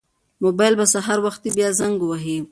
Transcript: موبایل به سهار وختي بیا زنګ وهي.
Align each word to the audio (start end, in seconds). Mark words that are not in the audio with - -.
موبایل 0.43 0.73
به 0.79 0.85
سهار 0.93 1.19
وختي 1.25 1.49
بیا 1.55 1.69
زنګ 1.79 1.97
وهي. 2.03 2.37